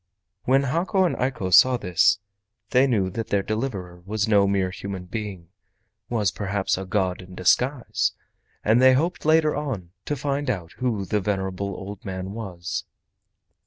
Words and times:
When 0.45 0.63
Hako 0.63 1.03
and 1.05 1.15
Eiko 1.17 1.51
saw 1.53 1.77
this, 1.77 2.17
they 2.71 2.87
knew 2.87 3.11
that 3.11 3.27
their 3.27 3.43
deliverer 3.43 4.01
was 4.03 4.27
no 4.27 4.47
mere 4.47 4.71
human 4.71 5.05
being—was 5.05 6.31
perhaps 6.31 6.75
a 6.75 6.85
god 6.87 7.21
in 7.21 7.35
disguise—and 7.35 8.81
they 8.81 8.93
hoped 8.93 9.25
later 9.25 9.55
on 9.55 9.91
to 10.05 10.15
find 10.15 10.49
out 10.49 10.71
who 10.79 11.05
the 11.05 11.21
venerable 11.21 11.75
old 11.75 12.03
man 12.03 12.31
was. 12.31 12.83